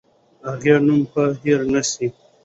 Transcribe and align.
د 0.41 0.43
هغې 0.51 0.75
نوم 0.85 1.01
به 1.11 1.23
هېر 1.41 1.61
نه 1.73 1.81
سي. 1.91 2.07